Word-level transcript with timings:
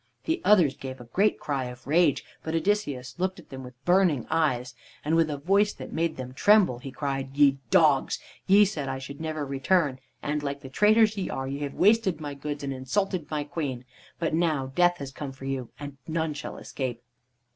The 0.23 0.41
others 0.43 0.75
gave 0.75 0.99
a 0.99 1.03
great 1.13 1.39
cry 1.39 1.65
of 1.65 1.85
rage, 1.85 2.25
but 2.41 2.55
Odysseus 2.55 3.13
looked 3.19 3.37
at 3.37 3.49
them 3.51 3.61
with 3.63 3.75
burning 3.85 4.25
eyes, 4.31 4.73
and 5.05 5.15
with 5.15 5.29
a 5.29 5.37
voice 5.37 5.73
that 5.73 5.93
made 5.93 6.17
them 6.17 6.33
tremble 6.33 6.79
he 6.79 6.89
cried: 6.91 7.37
"Ye 7.37 7.59
dogs! 7.69 8.17
ye 8.47 8.65
said 8.65 8.89
I 8.89 8.97
should 8.97 9.21
never 9.21 9.45
return, 9.45 9.99
and, 10.23 10.41
like 10.41 10.61
the 10.61 10.69
traitors 10.69 11.17
ye 11.17 11.29
are, 11.29 11.47
ye 11.47 11.59
have 11.59 11.75
wasted 11.75 12.19
my 12.19 12.33
goods 12.33 12.63
and 12.63 12.73
insulted 12.73 13.29
my 13.29 13.43
queen. 13.43 13.85
But 14.17 14.33
now 14.33 14.71
death 14.73 14.97
has 14.97 15.11
come 15.11 15.33
for 15.33 15.45
you, 15.45 15.69
and 15.79 15.97
none 16.07 16.33
shall 16.33 16.57
escape." 16.57 17.03